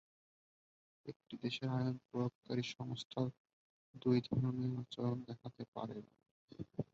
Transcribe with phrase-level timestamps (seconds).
[1.05, 3.21] একটি দেশের আইন প্রয়োগকারী সংস্থা
[3.95, 6.13] দুই ধরনের আচরণ দেখাতে পারে না।